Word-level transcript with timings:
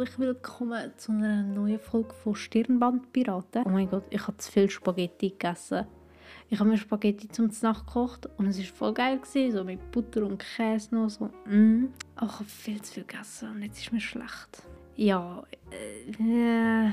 herzlich 0.00 0.18
willkommen 0.18 0.92
zu 0.96 1.12
einer 1.12 1.42
neuen 1.42 1.78
Folge 1.78 2.14
von 2.14 2.34
Stirnbandpiraten. 2.34 3.64
Oh 3.66 3.68
mein 3.68 3.86
Gott, 3.86 4.04
ich 4.08 4.26
habe 4.26 4.38
zu 4.38 4.50
viel 4.50 4.70
Spaghetti 4.70 5.28
gegessen. 5.28 5.86
Ich 6.48 6.58
habe 6.58 6.70
mir 6.70 6.78
Spaghetti 6.78 7.28
zum 7.28 7.50
Nacht 7.60 7.86
gekocht 7.86 8.26
und 8.38 8.46
es 8.46 8.58
war 8.58 8.64
voll 8.64 8.94
geil, 8.94 9.18
gewesen, 9.18 9.52
so 9.54 9.62
mit 9.62 9.90
Butter 9.90 10.24
und 10.24 10.38
Käse 10.38 10.94
noch 10.94 11.10
so. 11.10 11.26
Mm. 11.44 11.88
Oh, 12.18 12.24
ich 12.24 12.32
habe 12.32 12.44
viel 12.46 12.80
zu 12.80 12.94
viel 12.94 13.04
gegessen 13.04 13.50
und 13.50 13.62
jetzt 13.62 13.78
ist 13.78 13.92
mir 13.92 14.00
schlecht. 14.00 14.62
Ja, 14.96 15.44
äh, 15.70 16.88
äh, 16.88 16.92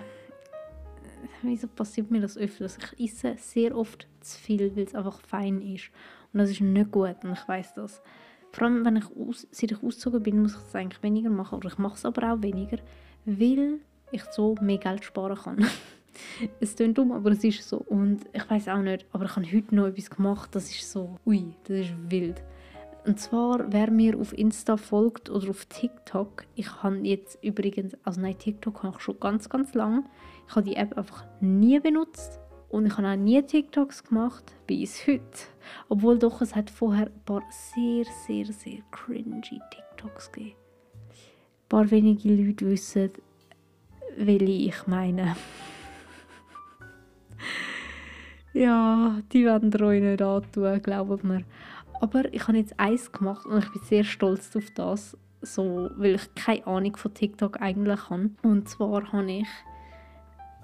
wieso 1.43 1.67
passiert 1.67 2.11
mir 2.11 2.19
das 2.19 2.37
öfters? 2.37 2.77
Ich 2.97 3.13
esse 3.13 3.37
sehr 3.37 3.77
oft 3.77 4.05
zu 4.19 4.37
viel, 4.37 4.75
weil 4.75 4.83
es 4.83 4.95
einfach 4.95 5.21
fein 5.21 5.61
ist. 5.61 5.91
Und 6.33 6.39
das 6.39 6.49
ist 6.49 6.59
nicht 6.59 6.91
gut 6.91 7.23
und 7.23 7.31
ich 7.31 7.47
weiß 7.47 7.73
das. 7.75 8.01
Vor 8.57 8.65
allem, 8.65 8.83
wenn 8.85 8.95
ich 8.95 9.05
aus, 9.15 9.45
seit 9.51 9.71
ich 9.71 9.83
ausgezogen 9.83 10.23
bin, 10.23 10.41
muss 10.41 10.53
ich 10.53 10.67
es 10.67 10.73
eigentlich 10.73 11.03
weniger 11.03 11.29
machen. 11.29 11.59
Oder 11.59 11.67
ich 11.67 11.77
mache 11.77 11.93
es 11.93 12.05
aber 12.05 12.33
auch 12.33 12.41
weniger, 12.41 12.79
weil 13.23 13.81
ich 14.11 14.23
so 14.31 14.55
mehr 14.61 14.79
Geld 14.79 15.03
sparen 15.03 15.37
kann. 15.37 15.65
es 16.59 16.75
klingt 16.75 16.97
dumm, 16.97 17.11
aber 17.11 17.29
es 17.29 17.43
ist 17.43 17.69
so. 17.69 17.77
Und 17.77 18.21
ich 18.33 18.49
weiß 18.49 18.69
auch 18.69 18.81
nicht, 18.81 19.05
aber 19.11 19.25
ich 19.25 19.35
habe 19.35 19.45
heute 19.45 19.75
noch 19.75 19.85
etwas 19.85 20.09
gemacht, 20.09 20.49
das 20.55 20.71
ist 20.71 20.91
so, 20.91 21.19
ui, 21.27 21.53
das 21.65 21.81
ist 21.81 21.93
wild. 22.09 22.41
Und 23.05 23.19
zwar, 23.19 23.71
wer 23.71 23.91
mir 23.91 24.17
auf 24.17 24.35
Insta 24.35 24.75
folgt 24.75 25.29
oder 25.29 25.51
auf 25.51 25.65
TikTok, 25.65 26.45
ich 26.55 26.81
habe 26.81 26.97
jetzt 27.03 27.37
übrigens, 27.43 27.95
also 28.03 28.21
nein, 28.21 28.39
TikTok 28.39 28.81
habe 28.81 28.95
ich 28.97 29.03
schon 29.03 29.19
ganz, 29.19 29.49
ganz 29.49 29.75
lange. 29.75 30.03
Ich 30.49 30.55
habe 30.55 30.67
die 30.67 30.77
App 30.77 30.97
einfach 30.97 31.25
nie 31.41 31.79
benutzt 31.79 32.39
und 32.69 32.85
ich 32.85 32.97
habe 32.97 33.07
auch 33.07 33.15
nie 33.15 33.41
TikToks 33.41 34.03
gemacht, 34.03 34.43
bis 34.65 35.07
heute. 35.07 35.21
Obwohl 35.89 36.19
doch, 36.19 36.41
es 36.41 36.55
hat 36.55 36.69
vorher 36.69 37.07
ein 37.07 37.21
paar 37.25 37.43
sehr, 37.49 38.05
sehr, 38.25 38.45
sehr 38.45 38.79
cringy 38.91 39.41
TikToks 39.71 40.31
gegeben. 40.31 40.57
Ein 41.09 41.69
paar 41.69 41.91
wenige 41.91 42.29
Leute 42.29 42.69
wissen, 42.69 43.11
welche 44.17 44.45
ich 44.45 44.87
meine. 44.87 45.35
ja, 48.53 49.21
die 49.31 49.45
werden 49.45 49.73
euch 49.81 50.01
nicht 50.01 50.21
antun, 50.21 50.81
glaubt 50.81 51.23
mir. 51.23 51.43
Aber 52.01 52.31
ich 52.33 52.47
habe 52.47 52.57
jetzt 52.57 52.79
eins 52.79 53.11
gemacht 53.11 53.45
und 53.45 53.63
ich 53.63 53.71
bin 53.71 53.81
sehr 53.83 54.03
stolz 54.03 54.55
auf 54.55 54.69
das, 54.75 55.17
so, 55.41 55.89
weil 55.95 56.15
ich 56.15 56.35
keine 56.35 56.67
Ahnung 56.67 56.95
von 56.95 57.13
TikTok 57.13 57.61
eigentlich 57.61 58.09
habe. 58.09 58.31
Und 58.43 58.67
zwar 58.69 59.11
habe 59.11 59.31
ich 59.31 59.47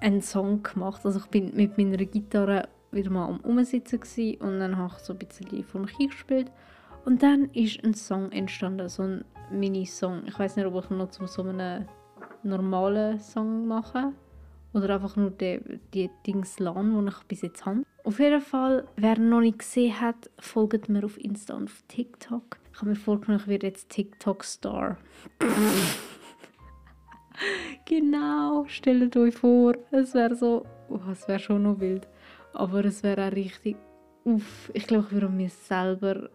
einen 0.04 0.20
Song 0.20 0.62
gemacht. 0.62 1.04
Also 1.04 1.18
ich 1.18 1.26
bin 1.26 1.56
mit 1.56 1.78
meiner 1.78 1.96
Gitarre 1.96 2.68
wieder 2.92 3.10
mal 3.10 3.26
am 3.26 3.40
Umsitzen 3.40 4.00
und 4.38 4.60
dann 4.60 4.76
habe 4.76 4.92
ich 4.96 5.02
so 5.02 5.14
ein 5.14 5.18
bisschen 5.18 5.64
vor 5.64 5.80
mich 5.80 5.96
hingespielt. 5.96 6.52
Und 7.04 7.22
dann 7.22 7.50
ist 7.52 7.82
ein 7.84 7.94
Song 7.94 8.30
entstanden, 8.30 8.88
so 8.88 9.02
ein 9.02 9.24
Mini-Song. 9.50 10.22
Ich 10.26 10.38
weiß 10.38 10.56
nicht, 10.56 10.66
ob 10.66 10.82
ich 10.82 10.90
noch 10.90 11.10
zu 11.10 11.26
so 11.26 11.42
einem 11.42 11.86
normalen 12.42 13.18
Song 13.18 13.66
mache 13.66 14.12
oder 14.74 14.94
einfach 14.94 15.16
nur 15.16 15.30
die, 15.30 15.60
die 15.94 16.10
Dings 16.26 16.58
laden, 16.58 17.04
die 17.04 17.10
ich 17.10 17.24
bis 17.24 17.42
jetzt 17.42 17.64
habe. 17.64 17.82
Auf 18.04 18.18
jeden 18.18 18.42
Fall, 18.42 18.86
wer 18.96 19.18
noch 19.18 19.40
nicht 19.40 19.60
gesehen 19.60 20.00
hat, 20.00 20.30
folgt 20.38 20.88
mir 20.90 21.04
auf 21.04 21.18
Insta 21.18 21.54
und 21.54 21.70
auf 21.70 21.82
TikTok. 21.88 22.58
Ich 22.72 22.78
habe 22.80 22.90
mir 22.90 22.96
vorgenommen, 22.96 23.40
ich 23.40 23.48
werde 23.48 23.68
jetzt 23.68 23.88
TikTok-Star. 23.88 24.98
Genau, 27.84 28.64
stellt 28.66 29.16
euch 29.16 29.34
vor, 29.34 29.74
es 29.90 30.14
wäre 30.14 30.34
so, 30.34 30.64
oh, 30.88 31.00
es 31.10 31.26
wäre 31.28 31.38
schon 31.38 31.62
noch 31.62 31.80
wild, 31.80 32.08
aber 32.52 32.84
es 32.84 33.02
wäre 33.02 33.28
auch 33.28 33.32
richtig, 33.32 33.76
uff, 34.24 34.70
ich 34.74 34.86
glaube, 34.86 35.06
ich 35.08 35.12
würde 35.12 35.28
mir 35.28 35.50
selber, 35.50 36.28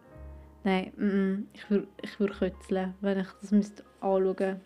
nein, 0.64 0.92
mm, 0.96 1.04
mm, 1.04 1.46
ich 1.52 1.70
würde 1.70 1.88
ich 2.02 2.20
würd 2.20 2.38
kötzeln, 2.38 2.94
wenn 3.00 3.20
ich 3.20 3.28
das 3.40 3.50
müsste 3.50 3.84
anschauen. 4.00 4.60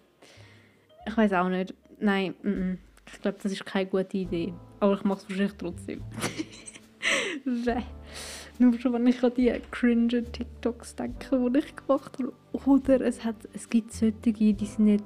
Ich 1.07 1.17
weiß 1.17 1.33
auch 1.35 1.49
nicht, 1.49 1.75
nein, 1.99 2.35
mm, 2.43 2.79
ich 3.07 3.21
glaube, 3.21 3.39
das 3.43 3.53
ist 3.53 3.67
keine 3.67 3.87
gute 3.87 4.17
Idee, 4.17 4.55
aber 4.81 4.95
ich 4.95 5.05
mache 5.05 5.21
es 5.21 5.29
wahrscheinlich 5.29 5.57
trotzdem. 5.57 6.03
Nur 8.59 8.79
schon, 8.79 8.93
wenn 8.93 9.07
ich 9.09 9.23
an 9.23 9.35
die 9.35 9.53
cringe 9.73 10.23
TikToks 10.23 10.95
denke, 10.95 11.51
die 11.51 11.59
ich 11.59 11.75
gemacht 11.75 12.19
habe. 12.19 12.33
Oder 12.53 13.01
es, 13.01 13.25
hat, 13.25 13.37
es 13.53 13.69
gibt 13.69 13.93
solche, 13.93 14.33
die 14.33 14.55
sind 14.65 14.85
nicht 14.85 15.05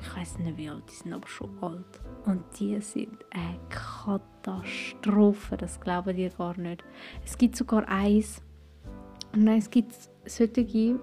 ich 0.00 0.16
weiß 0.16 0.38
nicht 0.38 0.56
wie 0.56 0.68
alt, 0.68 0.84
die 0.90 0.94
sind 0.94 1.12
aber 1.12 1.28
schon 1.28 1.50
alt. 1.62 2.00
Und 2.26 2.42
die 2.58 2.80
sind 2.80 3.24
eine 3.30 3.58
Katastrophe, 3.68 5.56
das 5.56 5.80
glauben 5.80 6.16
die 6.16 6.30
gar 6.36 6.56
nicht. 6.58 6.84
Es 7.24 7.36
gibt 7.38 7.56
sogar 7.56 7.88
eins, 7.88 8.42
dann 9.32 9.48
es 9.48 9.70
gibt 9.70 9.94
solche, 10.26 10.64
die 10.64 10.96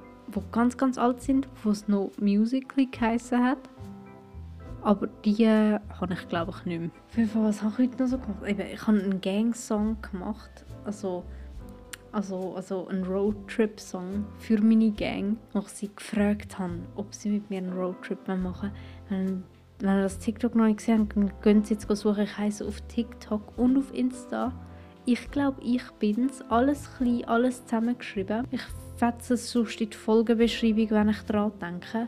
ganz, 0.52 0.78
ganz 0.78 0.98
alt 0.98 1.22
sind, 1.22 1.48
wo 1.64 1.70
es 1.70 1.88
noch 1.88 2.12
Musical.ly 2.20 2.88
geheissen 2.88 3.44
hat. 3.44 3.70
Aber 4.82 5.08
die 5.08 5.44
äh, 5.44 5.80
habe 6.00 6.14
ich 6.14 6.28
glaube 6.28 6.54
ich 6.56 6.66
nicht 6.66 6.94
mehr. 7.16 7.28
Fall, 7.28 7.44
was 7.44 7.64
habe 7.64 7.74
ich 7.74 7.90
heute 7.90 8.04
noch 8.04 8.10
so 8.10 8.18
gemacht? 8.20 8.44
Eben, 8.46 8.62
ich 8.62 8.86
habe 8.86 9.00
einen 9.00 9.22
Gang-Song 9.22 9.98
gemacht. 10.02 10.66
Also 10.86 11.24
also, 12.16 12.54
also 12.56 12.88
einen 12.88 13.04
Roadtrip-Song 13.04 14.26
für 14.40 14.62
meine 14.62 14.92
Gang, 14.92 15.36
wo 15.52 15.60
ich 15.60 15.68
sie 15.68 15.92
gefragt 15.94 16.58
habe, 16.58 16.80
ob 16.96 17.14
sie 17.14 17.30
mit 17.30 17.50
mir 17.50 17.58
einen 17.58 17.74
Roadtrip 17.74 18.26
machen 18.30 18.44
wollen. 18.44 18.72
Wenn, 19.10 19.44
wenn 19.80 19.98
ihr 19.98 20.04
das 20.04 20.20
TikTok 20.20 20.56
noch 20.56 20.66
nicht 20.66 20.78
gesehen 20.78 21.02
habt, 21.02 21.18
dann 21.18 21.42
könnt 21.42 21.70
ihr 21.70 21.78
jetzt 21.78 21.90
suchen. 21.90 22.24
Ich 22.24 22.38
heiße 22.38 22.66
auf 22.66 22.80
TikTok 22.88 23.58
und 23.58 23.78
auf 23.78 23.94
Insta. 23.94 24.54
Ich 25.06 25.30
glaube, 25.30 25.62
ich 25.62 25.84
bin's. 26.00 26.42
Alles 26.48 26.90
klein, 26.98 27.26
alles 27.26 27.66
zusammengeschrieben. 27.66 28.48
Ich 28.50 28.64
fetze 28.96 29.34
es 29.34 29.52
sonst 29.52 29.82
in 29.82 29.90
die 29.90 29.98
Folgenbeschreibung, 29.98 30.90
wenn 30.92 31.10
ich 31.10 31.22
daran 31.24 31.52
denke. 31.62 32.08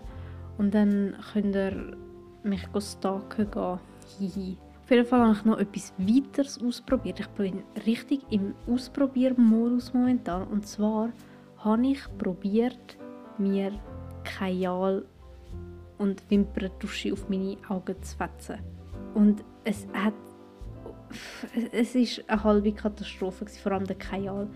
Und 0.57 0.73
dann 0.73 1.17
könnt 1.33 1.53
ihr 1.53 1.97
mich 2.43 2.65
stalken 2.79 3.51
gehen. 3.51 3.79
Hihi. 4.17 4.57
Auf 4.87 4.91
jeden 4.91 5.05
Fall 5.05 5.19
habe 5.19 5.33
ich 5.33 5.43
noch 5.43 5.59
etwas 5.59 5.93
weiteres 5.97 6.63
ausprobiert. 6.63 7.19
Ich 7.19 7.27
bin 7.27 7.61
richtig 7.85 8.21
im 8.29 8.55
Ausprobiermodus 8.67 9.93
momentan. 9.93 10.47
Und 10.47 10.65
zwar 10.65 11.09
habe 11.57 11.87
ich 11.87 11.99
probiert, 12.17 12.97
mir 13.37 13.73
Kajal 14.23 15.03
und 15.97 16.23
Wimperntusche 16.29 17.11
auf 17.11 17.27
meine 17.27 17.57
Augen 17.67 18.01
zu 18.01 18.15
fetzen. 18.15 18.59
Und 19.13 19.43
es 19.65 19.85
hat 19.91 20.13
es 21.73 21.93
ist 21.93 22.23
eine 22.29 22.41
halbe 22.45 22.71
Katastrophe, 22.71 23.45
vor 23.45 23.73
allem 23.73 23.87
der 23.87 23.97
Kajal. 23.97 24.47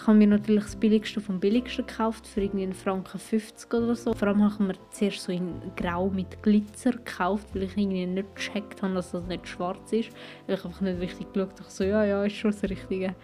Ich 0.00 0.06
habe 0.06 0.16
mir 0.16 0.28
natürlich 0.28 0.62
das 0.62 0.76
Billigste 0.76 1.20
vom 1.20 1.40
Billigsten 1.40 1.84
gekauft, 1.84 2.24
für 2.26 2.40
irgendwie 2.40 2.62
einen 2.62 2.72
Franken 2.72 3.18
50 3.18 3.74
oder 3.74 3.96
so. 3.96 4.14
Vor 4.14 4.28
allem 4.28 4.42
habe 4.42 4.54
ich 4.54 4.60
mir 4.60 4.90
zuerst 4.90 5.22
so 5.22 5.32
in 5.32 5.60
Grau 5.76 6.08
mit 6.08 6.40
Glitzer 6.40 6.92
gekauft, 6.92 7.48
weil 7.52 7.64
ich 7.64 7.76
irgendwie 7.76 8.06
nicht 8.06 8.36
gecheckt 8.36 8.80
habe, 8.80 8.94
dass 8.94 9.10
das 9.10 9.26
nicht 9.26 9.48
schwarz 9.48 9.92
ist. 9.92 10.10
Weil 10.46 10.54
ich 10.54 10.64
einfach 10.64 10.80
nicht 10.82 11.00
richtig 11.00 11.32
geschaut 11.32 11.58
habe. 11.58 11.68
So, 11.68 11.82
ja, 11.82 12.04
ja, 12.04 12.24
ist 12.24 12.36
schon 12.36 12.52
das 12.52 12.62
Richtige. 12.62 13.16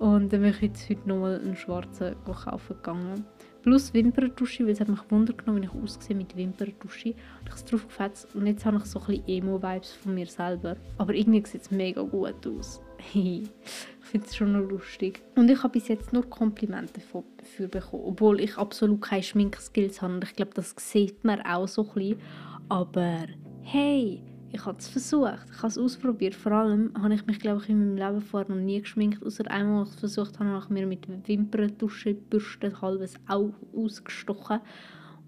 Und 0.00 0.32
dann 0.32 0.42
bin 0.42 0.50
ich 0.50 0.60
jetzt 0.60 0.90
heute 0.90 1.08
nochmal 1.08 1.40
einen 1.40 1.56
schwarzen 1.56 2.16
kaufen 2.24 2.76
gegangen. 2.76 3.24
Plus 3.62 3.94
Wimperntusche, 3.94 4.64
weil 4.64 4.72
es 4.72 4.80
hat 4.80 4.88
mich 4.88 5.10
Wunder 5.10 5.32
genommen, 5.32 5.62
wie 5.62 5.66
ich 5.66 5.82
aussehe 5.82 6.16
mit 6.16 6.36
Wimperntusche. 6.36 7.10
Und 7.10 7.48
ich 7.48 7.54
es 7.54 7.64
drauf 7.64 7.86
gefetzt 7.86 8.34
und 8.34 8.46
jetzt 8.46 8.66
habe 8.66 8.78
ich 8.78 8.84
so 8.86 8.98
ein 8.98 9.06
bisschen 9.06 9.28
Emo-Vibes 9.28 9.92
von 9.92 10.14
mir 10.14 10.26
selber. 10.26 10.76
Aber 10.98 11.14
irgendwie 11.14 11.46
sieht 11.46 11.62
es 11.62 11.70
mega 11.70 12.02
gut 12.02 12.44
aus. 12.44 12.80
Ich 13.14 13.48
finde 14.00 14.26
es 14.26 14.36
schon 14.36 14.52
noch 14.52 14.68
lustig. 14.68 15.22
Und 15.36 15.50
ich 15.50 15.62
habe 15.62 15.72
bis 15.72 15.88
jetzt 15.88 16.12
nur 16.12 16.28
Komplimente 16.28 17.00
dafür 17.36 17.68
bekommen, 17.68 18.04
obwohl 18.06 18.40
ich 18.40 18.56
absolut 18.56 19.02
keine 19.02 19.22
Schminkskills 19.22 20.02
habe. 20.02 20.14
Und 20.14 20.24
ich 20.24 20.34
glaube, 20.34 20.52
das 20.54 20.74
sieht 20.78 21.24
man 21.24 21.40
auch 21.42 21.68
so 21.68 21.82
ein 21.82 21.94
bisschen. 21.94 22.18
Aber 22.68 23.26
hey, 23.62 24.22
ich 24.50 24.64
habe 24.64 24.78
es 24.78 24.88
versucht, 24.88 25.46
ich 25.50 25.58
habe 25.58 25.68
es 25.68 25.78
ausprobiert. 25.78 26.34
Vor 26.34 26.52
allem 26.52 26.92
habe 27.00 27.14
ich 27.14 27.26
mich, 27.26 27.38
glaube 27.38 27.62
ich, 27.62 27.68
in 27.68 27.78
meinem 27.78 27.96
Leben 27.96 28.20
vorher 28.22 28.48
noch 28.48 28.62
nie 28.62 28.80
geschminkt. 28.80 29.22
Außer 29.22 29.50
einmal, 29.50 29.80
als 29.80 29.90
ich 29.90 29.94
es 29.96 30.00
versucht 30.00 30.38
habe, 30.38 30.50
habe 30.50 30.64
ich 30.64 30.70
mir 30.70 30.86
mit 30.86 31.06
Wimperntusche, 31.28 32.14
Bürste, 32.14 32.80
halbes 32.80 33.14
Auge 33.26 33.54
ausgestochen. 33.74 34.60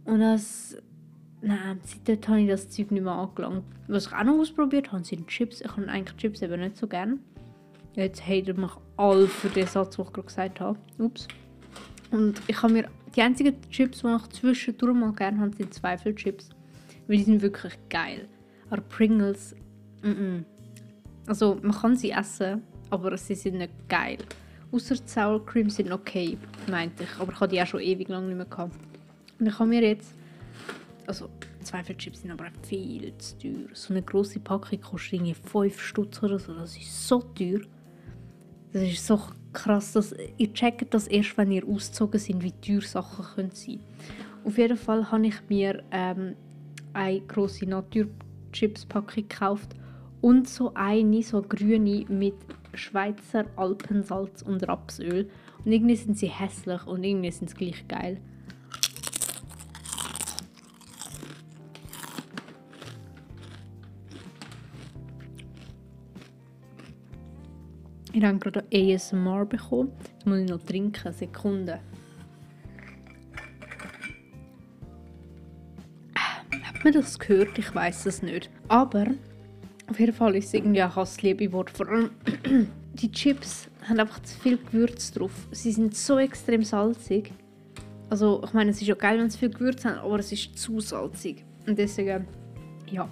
Und 0.04 0.20
das... 0.20 0.76
Nein, 1.42 1.80
seitdem 1.82 2.28
habe 2.28 2.40
ich 2.42 2.48
das 2.48 2.68
Zeug 2.68 2.90
nicht 2.90 3.02
mehr 3.02 3.14
angelangt. 3.14 3.64
Was 3.88 4.08
ich 4.08 4.12
auch 4.12 4.24
noch 4.24 4.38
ausprobiert 4.38 4.92
habe, 4.92 5.04
sind 5.04 5.26
Chips. 5.26 5.62
Ich 5.62 5.74
habe 5.74 5.88
eigentlich 5.88 6.16
Chips 6.18 6.42
eben 6.42 6.60
nicht 6.60 6.76
so 6.76 6.86
gerne. 6.86 7.18
Jetzt 7.94 8.26
hatet 8.26 8.56
mich 8.56 8.70
alle 8.96 9.26
für 9.26 9.48
den 9.48 9.66
Satz, 9.66 9.96
den 9.96 10.04
ich 10.04 10.12
gerade 10.12 10.26
gesagt 10.26 10.60
habe. 10.60 10.78
Ups. 10.98 11.28
Und 12.10 12.40
ich 12.46 12.62
habe 12.62 12.72
mir... 12.72 12.88
Die 13.16 13.22
einzigen 13.22 13.56
Chips, 13.70 14.02
die 14.02 14.06
ich 14.06 14.28
zwischendurch 14.28 14.94
mal 14.94 15.12
gerne 15.12 15.40
habe, 15.40 15.56
sind 15.56 15.74
Zweifelchips. 15.74 16.50
Weil 17.08 17.16
die 17.16 17.24
sind 17.24 17.42
wirklich 17.42 17.76
geil. 17.88 18.28
Aber 18.70 18.82
Pringles, 18.82 19.56
mm 20.02 20.08
-mm. 20.08 20.44
also 21.26 21.58
man 21.60 21.72
kann 21.72 21.96
sie 21.96 22.12
essen, 22.12 22.62
aber 22.88 23.16
sie 23.18 23.34
sind 23.34 23.58
nicht 23.58 23.72
geil. 23.88 24.18
Außer 24.70 24.94
die 24.94 25.08
Sour 25.08 25.44
Cream 25.44 25.68
sind 25.70 25.90
okay, 25.90 26.38
meinte 26.70 27.02
ich. 27.02 27.18
Aber 27.18 27.32
ich 27.32 27.40
habe 27.40 27.48
die 27.48 27.60
auch 27.60 27.66
schon 27.66 27.80
ewig 27.80 28.08
lang 28.08 28.28
nicht 28.28 28.36
mehr 28.36 28.46
gehabt. 28.46 28.76
Und 29.40 29.46
ich 29.46 29.58
habe 29.58 29.68
mir 29.68 29.82
jetzt, 29.82 30.14
also 31.08 31.28
Zweifelchips 31.64 32.22
sind 32.22 32.30
aber 32.30 32.46
viel 32.62 33.12
zu 33.18 33.38
teuer. 33.38 33.68
So 33.72 33.92
eine 33.92 34.02
große 34.02 34.38
Packung 34.38 34.80
kostet 34.80 35.14
irgendwie 35.14 35.34
5 35.34 35.80
Stutz 35.80 36.22
oder 36.22 36.38
so. 36.38 36.54
Das 36.54 36.76
ist 36.76 37.08
so 37.08 37.20
teuer. 37.20 37.60
Das 38.72 38.82
ist 38.82 39.06
so 39.06 39.20
krass, 39.52 39.92
dass 39.92 40.14
ihr 40.36 40.52
checkt 40.52 40.94
das 40.94 41.08
erst, 41.08 41.36
wenn 41.36 41.50
ihr 41.50 41.66
ausgezogen 41.66 42.20
seid, 42.20 42.42
wie 42.42 42.52
teuer 42.52 42.82
Sachen 42.82 43.24
können 43.34 43.50
sein. 43.52 43.80
Auf 44.44 44.58
jeden 44.58 44.76
Fall 44.76 45.10
habe 45.10 45.26
ich 45.26 45.36
mir 45.48 45.82
ähm, 45.90 46.36
eine 46.92 47.20
grosse 47.22 47.66
Naturchips-Packung 47.66 49.28
gekauft 49.28 49.74
und 50.20 50.48
so 50.48 50.72
eine, 50.74 51.22
so 51.22 51.42
grüne 51.42 52.04
mit 52.08 52.34
Schweizer 52.74 53.46
Alpensalz 53.56 54.42
und 54.42 54.66
Rapsöl. 54.68 55.28
Und 55.64 55.72
irgendwie 55.72 55.96
sind 55.96 56.16
sie 56.16 56.28
hässlich 56.28 56.86
und 56.86 57.04
irgendwie 57.04 57.30
sind 57.30 57.50
sie 57.50 57.56
gleich 57.56 57.86
geil. 57.88 58.20
Ich 68.20 68.26
habe 68.26 68.38
gerade 68.38 68.66
ASMR 68.70 69.46
bekommen. 69.46 69.92
Jetzt 69.98 70.26
muss 70.26 70.40
ich 70.40 70.50
noch 70.50 70.62
trinken. 70.62 71.10
Sekunde. 71.10 71.80
Hat 76.14 76.84
man 76.84 76.92
das 76.92 77.18
gehört? 77.18 77.58
Ich 77.58 77.74
weiß 77.74 78.04
es 78.04 78.20
nicht. 78.20 78.50
Aber 78.68 79.06
auf 79.88 79.98
jeden 79.98 80.12
Fall 80.12 80.36
ist 80.36 80.48
es 80.48 80.54
irgendwie 80.54 80.82
ein 80.82 80.94
Hassliebe-Wort. 80.94 81.70
Vor 81.70 81.88
allem 81.88 82.10
die 82.92 83.10
Chips 83.10 83.70
haben 83.88 84.00
einfach 84.00 84.20
zu 84.20 84.38
viel 84.38 84.58
Gewürz 84.58 85.12
drauf. 85.12 85.32
Sie 85.52 85.72
sind 85.72 85.96
so 85.96 86.18
extrem 86.18 86.62
salzig. 86.62 87.32
Also 88.10 88.42
ich 88.44 88.52
meine, 88.52 88.72
es 88.72 88.82
ist 88.82 88.86
ja 88.86 88.96
geil, 88.96 89.18
wenn 89.18 89.30
sie 89.30 89.38
viel 89.38 89.48
Gewürz 89.48 89.82
haben, 89.86 89.98
aber 89.98 90.18
es 90.18 90.30
ist 90.30 90.58
zu 90.58 90.78
salzig. 90.80 91.42
Und 91.66 91.78
deswegen, 91.78 92.26
ja. 92.90 93.08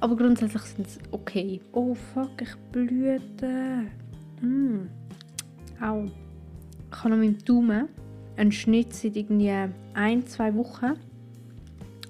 Aber 0.00 0.16
grundsätzlich 0.16 0.62
sind 0.62 0.90
sie 0.90 0.98
okay. 1.12 1.60
Oh 1.70 1.94
fuck, 1.94 2.42
ich 2.42 2.56
blüte. 2.72 3.86
Mm. 4.40 4.88
Au. 5.80 6.06
Ich 6.92 7.04
habe 7.04 7.16
mit 7.16 7.40
dem 7.40 7.44
Daumen 7.44 7.88
einen 8.36 8.52
Schnitt 8.52 8.92
seit 8.94 9.16
irgendwie 9.16 9.52
ein, 9.94 10.26
zwei 10.26 10.54
Wochen. 10.54 10.92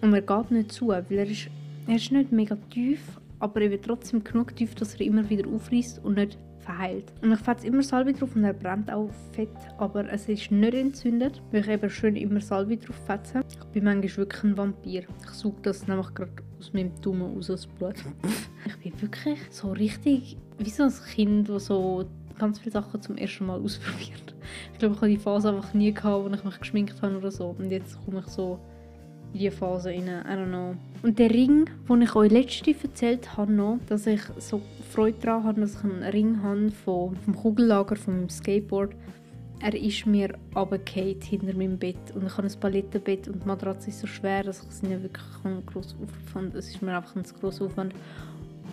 Und 0.01 0.15
er 0.15 0.23
geht 0.23 0.51
nicht 0.51 0.73
zu, 0.73 0.89
weil 0.89 1.05
er 1.11 1.27
ist, 1.27 1.49
er 1.87 1.97
ist 1.97 2.13
nicht 2.13 2.33
mega 2.33 2.57
tief, 2.71 3.01
aber 3.39 3.61
er 3.61 3.71
wird 3.71 3.85
trotzdem 3.85 4.25
genug 4.25 4.57
tief, 4.57 4.75
dass 4.75 4.95
er 4.95 5.03
immer 5.03 5.29
wieder 5.29 5.49
aufreißt 5.49 6.03
und 6.05 6.17
nicht 6.17 6.39
verheilt. 6.61 7.13
Und 7.23 7.33
ich 7.33 7.39
fetze 7.39 7.67
immer 7.67 7.83
Salbe 7.83 8.13
drauf 8.13 8.35
und 8.35 8.45
er 8.45 8.55
brennt 8.55 8.91
auch 8.91 9.11
fett, 9.33 9.49
aber 9.79 10.11
es 10.11 10.29
ist 10.29 10.51
nicht 10.51 10.75
entzündet, 10.75 11.43
weil 11.51 11.63
ich 11.63 11.69
eben 11.69 11.91
schön 11.91 12.17
immer 12.17 12.41
Salbe 12.41 12.77
drauf 12.77 12.97
fetze. 13.07 13.43
Ich 13.49 13.65
bin 13.67 13.85
manchmal 13.85 14.17
wirklich 14.19 14.45
ein 14.45 14.57
Vampir. 14.57 15.05
Ich 15.25 15.31
suche 15.31 15.61
das 15.63 15.87
nämlich 15.87 16.15
gerade 16.15 16.33
aus 16.59 16.73
meinem 16.73 16.93
Daumen 17.03 17.35
raus, 17.35 17.49
das 17.49 17.67
Blut. 17.67 17.97
ich 18.67 18.77
bin 18.79 19.03
wirklich 19.03 19.39
so 19.51 19.73
richtig 19.73 20.37
wie 20.59 20.71
so 20.71 20.85
ein 20.85 20.93
Kind, 21.15 21.49
das 21.49 21.67
so 21.67 22.05
ganz 22.41 22.59
viele 22.59 22.73
Sachen 22.73 23.01
zum 23.03 23.17
ersten 23.17 23.47
Mal 23.47 23.61
ausprobiert. 23.65 24.35
Ich 24.73 24.79
glaube, 24.79 24.95
ich 24.95 25.01
habe 25.01 25.11
die 25.11 25.19
Phase 25.19 25.51
einfach 25.51 25.75
nie 25.75 25.93
gehabt, 25.93 26.25
wo 26.25 26.35
ich 26.35 26.45
mich 26.45 26.59
geschminkt 26.59 27.03
habe 27.03 27.17
oder 27.19 27.31
so. 27.31 27.55
Und 27.59 27.71
jetzt 27.71 27.99
komme 28.05 28.21
ich 28.21 28.27
so 28.27 28.59
in 29.33 29.39
diese 29.39 29.53
Phase 29.53 29.91
rein. 29.91 30.09
I 30.09 30.33
don't 30.33 30.49
know. 30.49 30.75
Und 31.03 31.19
der 31.19 31.31
Ring, 31.31 31.69
den 31.89 32.03
ich 32.03 32.15
euch 32.15 32.33
letzte 32.33 32.75
erzählt 32.83 33.37
habe, 33.37 33.53
noch, 33.53 33.79
dass 33.87 34.07
ich 34.07 34.23
so 34.39 34.61
Freude 34.91 35.19
daran 35.21 35.45
habe, 35.45 35.61
dass 35.61 35.77
ich 35.77 35.85
einen 35.85 36.03
Ring 36.03 36.43
habe 36.43 36.71
vom, 36.71 37.15
vom 37.17 37.37
Kugellager, 37.37 37.97
vom 37.97 38.29
Skateboard. 38.29 38.95
Er 39.63 39.75
ist 39.75 40.07
mir 40.07 40.35
runtergefallen 40.57 41.21
hinter 41.21 41.55
meinem 41.55 41.79
Bett. 41.79 42.15
Und 42.15 42.27
ich 42.27 42.37
habe 42.37 42.49
ein 42.49 42.61
Palettenbett 42.61 43.29
und 43.29 43.43
die 43.43 43.47
Matratze 43.47 43.91
ist 43.91 44.01
so 44.01 44.07
schwer, 44.07 44.43
dass 44.43 44.63
ich 44.63 44.69
es 44.69 44.83
nicht 44.83 45.03
wirklich 45.03 45.67
grossen 45.67 45.99
Aufwand 46.03 46.55
Es 46.55 46.69
ist 46.71 46.81
mir 46.81 46.97
einfach 46.97 47.15
ein 47.15 47.25
grosser 47.39 47.67
Aufwand. 47.67 47.95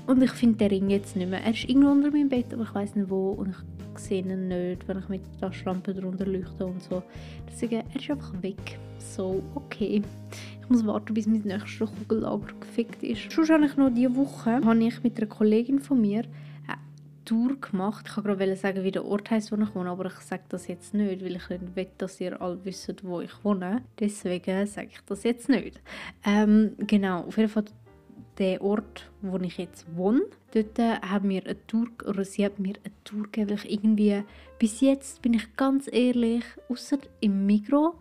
Und 0.07 0.21
ich 0.21 0.31
finde 0.31 0.57
den 0.57 0.69
Ring 0.69 0.89
jetzt 0.89 1.17
nicht 1.17 1.29
mehr. 1.29 1.43
Er 1.43 1.51
ist 1.51 1.67
irgendwo 1.67 1.89
unter 1.89 2.11
meinem 2.11 2.29
Bett, 2.29 2.53
aber 2.53 2.63
ich 2.63 2.73
weiß 2.73 2.95
nicht 2.95 3.09
wo. 3.09 3.31
Und 3.31 3.49
ich 3.49 3.99
sehe 3.99 4.23
ihn 4.23 4.47
nicht, 4.47 4.87
wenn 4.87 4.99
ich 4.99 5.09
mit 5.09 5.21
der 5.25 5.49
Taschenlampe 5.49 5.93
drunter 5.93 6.25
leuchte 6.25 6.65
und 6.65 6.81
so. 6.81 7.03
Deswegen, 7.51 7.83
er 7.93 7.99
ist 7.99 8.09
einfach 8.09 8.41
weg. 8.41 8.79
So, 8.99 9.43
okay. 9.53 10.01
Ich 10.61 10.69
muss 10.69 10.85
warten, 10.87 11.13
bis 11.13 11.27
mein 11.27 11.41
nächstes 11.41 11.89
Kugellager 11.89 12.53
gefickt 12.57 13.03
ist. 13.03 13.33
Schon 13.33 13.49
habe 13.49 13.65
ich 13.65 13.75
noch 13.75 13.89
diese 13.93 14.15
Woche 14.15 14.61
habe 14.63 14.83
ich 14.83 15.03
mit 15.03 15.17
einer 15.17 15.27
Kollegin 15.27 15.79
von 15.79 15.99
mir 15.99 16.23
eine 16.67 16.77
Tour 17.25 17.57
gemacht. 17.59 18.05
Ich 18.07 18.15
wollte 18.15 18.37
gerade 18.37 18.55
sagen, 18.55 18.83
wie 18.83 18.91
der 18.91 19.03
Ort 19.03 19.29
heisst, 19.29 19.51
wo 19.51 19.61
ich 19.61 19.75
wohne, 19.75 19.89
aber 19.89 20.05
ich 20.05 20.13
sage 20.13 20.43
das 20.47 20.67
jetzt 20.67 20.93
nicht, 20.93 21.21
weil 21.21 21.35
ich 21.35 21.49
nicht 21.49 21.75
will, 21.75 21.87
dass 21.97 22.21
ihr 22.21 22.41
alle 22.41 22.63
wisst, 22.63 23.03
wo 23.03 23.19
ich 23.19 23.43
wohne. 23.43 23.81
Deswegen 23.99 24.67
sage 24.67 24.89
ich 24.91 25.01
das 25.05 25.23
jetzt 25.23 25.49
nicht. 25.49 25.81
Ähm, 26.25 26.75
genau, 26.79 27.23
auf 27.23 27.37
jeden 27.37 27.49
Fall 27.49 27.65
der 28.37 28.61
Ort, 28.61 29.09
wo 29.21 29.37
ich 29.37 29.57
jetzt 29.57 29.85
wohne, 29.95 30.21
dort 30.53 30.77
haben 30.79 31.29
wir 31.29 31.43
eine 31.43 31.67
Tour, 31.67 31.87
oder 32.05 32.23
sie 32.23 32.45
hat 32.45 32.59
mir 32.59 32.75
eine 32.83 32.93
Tour 33.03 33.23
gegeben, 33.23 33.49
weil 33.49 33.57
ich 33.57 33.71
irgendwie, 33.71 34.23
bis 34.59 34.81
jetzt 34.81 35.21
bin 35.21 35.33
ich 35.33 35.55
ganz 35.55 35.89
ehrlich, 35.91 36.43
außer 36.69 36.99
im 37.19 37.45
Mikro, 37.45 37.95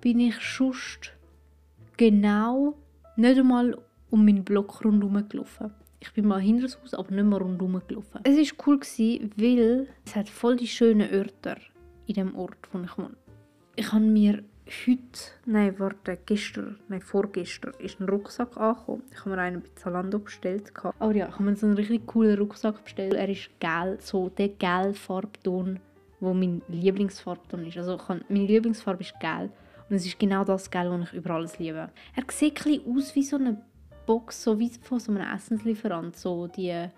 bin 0.00 0.20
ich 0.20 0.40
schon 0.40 0.74
genau 1.96 2.74
nicht 3.16 3.38
einmal 3.38 3.76
um 4.10 4.24
meinen 4.24 4.44
Block 4.44 4.84
rundherum 4.84 5.28
gelaufen. 5.28 5.72
Ich 6.00 6.12
bin 6.12 6.26
mal 6.26 6.40
hinter 6.40 6.62
das 6.62 6.80
Haus, 6.80 6.94
aber 6.94 7.14
nicht 7.14 7.24
mehr 7.24 7.38
rundherum 7.38 7.80
gelaufen. 7.86 8.20
Es 8.24 8.36
war 8.36 8.66
cool, 8.66 8.80
weil 9.36 9.88
es 10.06 10.16
hat 10.16 10.28
voll 10.28 10.56
die 10.56 10.66
schönen 10.66 11.12
Örter 11.12 11.58
in 12.06 12.14
dem 12.14 12.34
Ort, 12.34 12.56
wo 12.72 12.80
ich 12.80 12.96
wohne. 12.96 13.16
Ich 13.76 13.92
habe 13.92 14.04
mir 14.04 14.42
heute, 14.86 15.20
nein, 15.46 15.78
warte, 15.78 16.18
gestern, 16.24 16.78
nein, 16.88 17.00
vorgestern 17.00 17.74
ist 17.78 18.00
ein 18.00 18.08
Rucksack 18.08 18.56
angekommen. 18.56 19.02
Ich 19.10 19.20
habe 19.20 19.30
mir 19.30 19.38
einen 19.38 19.62
bei 19.62 19.68
Zalando 19.74 20.18
bestellt. 20.18 20.72
Aber 20.98 21.14
ja, 21.14 21.28
ich 21.28 21.34
habe 21.34 21.44
mir 21.44 21.56
so 21.56 21.66
einen 21.66 21.76
richtig 21.76 22.06
coolen 22.06 22.38
Rucksack 22.38 22.84
bestellt. 22.84 23.14
Er 23.14 23.28
ist 23.28 23.50
gelb, 23.58 24.00
so 24.02 24.28
der 24.28 24.48
gelbe 24.48 24.94
Farbton, 24.94 25.80
wo 26.20 26.34
mein 26.34 26.62
Lieblingsfarbton 26.68 27.66
ist. 27.66 27.78
Also 27.78 27.96
kann, 27.96 28.24
meine 28.28 28.46
Lieblingsfarbe 28.46 29.02
ist 29.02 29.18
gelb 29.20 29.50
und 29.88 29.96
es 29.96 30.06
ist 30.06 30.18
genau 30.18 30.44
das 30.44 30.70
Gelb, 30.70 30.90
das 31.00 31.08
ich 31.08 31.14
über 31.14 31.30
alles 31.30 31.58
liebe. 31.58 31.90
Er 32.14 32.24
sieht 32.30 32.64
ein 32.64 32.80
aus 32.86 33.14
wie 33.16 33.24
so 33.24 33.36
eine 33.36 33.60
Box, 34.06 34.42
so 34.42 34.58
wie 34.58 34.70
von 34.82 35.00
so 35.00 35.12
einem 35.12 35.26
Essenslieferant, 35.34 36.16
so 36.16 36.46
die 36.46 36.88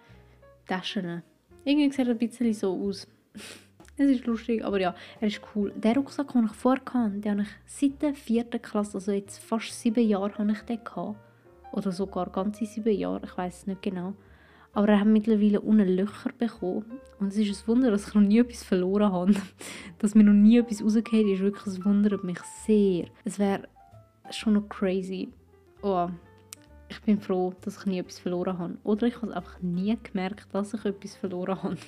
Taschen. 0.67 1.23
Irgendwie 1.65 1.91
sieht 1.91 2.07
er 2.07 2.13
ein 2.13 2.19
bisschen 2.19 2.53
so 2.53 2.89
aus. 2.89 3.09
Es 4.03 4.11
ist 4.11 4.27
lustig, 4.27 4.65
aber 4.65 4.81
ja, 4.81 4.97
er 5.21 5.29
ist 5.29 5.41
cool. 5.55 5.73
Der 5.77 5.95
Rucksack, 5.95 6.33
den 6.33 6.47
ich 6.47 6.53
vorher 6.53 6.83
hatte, 6.93 7.21
den 7.21 7.31
habe 7.31 7.43
ich 7.43 7.49
seit 7.67 8.03
der 8.03 8.15
vierten 8.15 8.61
Klasse, 8.61 8.95
also 8.95 9.13
jetzt 9.13 9.39
fast 9.39 9.81
sieben 9.81 10.05
Jahre, 10.05 10.37
habe 10.39 10.51
ich 10.51 10.61
den 10.63 10.83
gehabt. 10.83 11.17
Oder 11.71 11.93
sogar 11.93 12.29
ganze 12.31 12.67
sieben 12.67 12.99
Jahre, 12.99 13.21
ich 13.25 13.39
weiß 13.39 13.59
es 13.59 13.67
nicht 13.69 13.81
genau. 13.81 14.15
Aber 14.73 14.89
er 14.89 15.01
hat 15.01 15.07
mittlerweile 15.07 15.61
unten 15.61 15.87
Löcher 15.87 16.33
bekommen. 16.37 16.85
Und 17.21 17.29
es 17.29 17.37
ist 17.37 17.63
ein 17.63 17.69
Wunder, 17.69 17.93
dass 17.93 18.09
ich 18.09 18.15
noch 18.15 18.23
nie 18.23 18.41
etwas 18.41 18.65
verloren 18.65 19.13
habe. 19.13 19.35
dass 20.01 20.17
mir 20.17 20.25
noch 20.25 20.33
nie 20.33 20.59
etwas 20.59 20.83
rausgeht, 20.83 21.29
ist 21.29 21.43
wirklich 21.43 21.77
ein 21.77 21.85
Wunder 21.85 22.19
mich 22.25 22.41
sehr. 22.67 23.07
Es 23.25 23.39
wäre 23.39 23.69
schon 24.31 24.55
noch 24.55 24.69
crazy. 24.69 25.29
Oh, 25.83 26.09
ich 26.89 27.01
bin 27.03 27.21
froh, 27.21 27.55
dass 27.61 27.79
ich 27.79 27.87
nie 27.87 28.01
etwas 28.01 28.19
verloren 28.19 28.59
habe. 28.59 28.79
Oder 28.83 29.07
ich 29.07 29.23
habe 29.23 29.37
einfach 29.37 29.63
nie 29.63 29.97
gemerkt, 30.03 30.49
dass 30.53 30.75
ich 30.75 30.85
etwas 30.85 31.15
verloren 31.15 31.63
habe. 31.63 31.77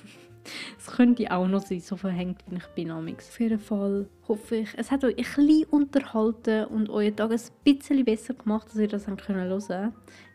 Es 0.77 0.87
könnte 0.87 1.31
auch 1.31 1.47
noch 1.47 1.61
sein, 1.61 1.79
so 1.79 1.95
verhängt 1.97 2.43
wie 2.47 2.55
ich 2.55 2.67
bin. 2.67 2.91
Amix. 2.91 3.29
Auf 3.29 3.39
jeden 3.39 3.59
Fall 3.59 4.07
hoffe 4.27 4.57
ich, 4.57 4.69
es 4.77 4.91
hat 4.91 5.03
euch 5.03 5.17
ein 5.17 5.23
bisschen 5.23 5.65
unterhalten 5.65 6.65
und 6.65 6.89
euren 6.89 7.15
Tag 7.15 7.31
ein 7.31 7.39
bisschen 7.63 8.05
besser 8.05 8.33
gemacht, 8.33 8.67
dass 8.67 8.77
ihr 8.77 8.87
das 8.87 9.07
hören 9.07 9.17
könnt. 9.17 9.69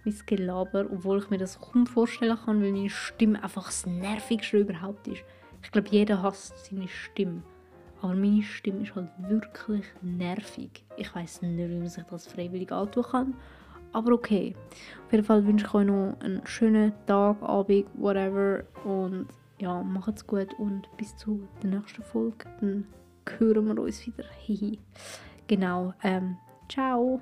Mein 0.05 0.15
Gelaber, 0.27 0.87
obwohl 0.91 1.19
ich 1.19 1.31
mir 1.31 1.39
das 1.39 1.61
kaum 1.61 1.87
vorstellen 1.87 2.39
kann, 2.45 2.63
weil 2.63 2.73
meine 2.73 2.91
Stimme 2.91 3.43
einfach 3.43 3.67
das 3.67 3.87
Nervigste 3.87 4.59
überhaupt 4.59 5.07
ist. 5.09 5.23
Ich 5.63 5.71
glaube, 5.71 5.89
jeder 5.91 6.23
hasst 6.23 6.67
seine 6.67 6.89
Stimme. 6.89 7.43
Aber 8.01 8.15
meine 8.15 8.43
Stimme 8.43 8.83
ist 8.83 8.95
halt 8.95 9.11
wirklich 9.19 9.85
nervig. 10.01 10.85
Ich 10.97 11.15
weiß 11.15 11.43
nicht, 11.43 11.59
wie 11.59 11.77
man 11.77 11.89
sich 11.89 12.05
das 12.05 12.27
freiwillig 12.27 12.73
antun 12.73 13.05
kann. 13.05 13.35
Aber 13.93 14.13
okay. 14.13 14.55
Auf 15.05 15.13
jeden 15.13 15.25
Fall 15.25 15.45
wünsche 15.47 15.67
ich 15.67 15.75
euch 15.75 15.87
noch 15.87 16.17
einen 16.21 16.47
schönen 16.47 16.93
Tag, 17.07 17.43
Abend, 17.43 17.87
whatever. 17.95 18.63
Und 18.85 19.27
ja, 19.61 19.83
macht's 19.83 20.27
gut 20.27 20.55
und 20.59 20.89
bis 20.97 21.17
zu 21.17 21.47
der 21.63 21.71
nächsten 21.71 22.03
Folge. 22.03 22.47
Dann 22.61 22.87
hören 23.39 23.67
wir 23.67 23.83
uns 23.83 24.07
wieder. 24.07 24.25
genau. 25.47 25.93
Ähm, 26.03 26.37
ciao. 26.69 27.21